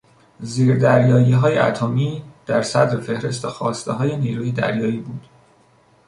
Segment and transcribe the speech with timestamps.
[0.39, 5.25] زیردریاییهای اتمیدر صدر فهرست خواستههای نیروی دریایی بود.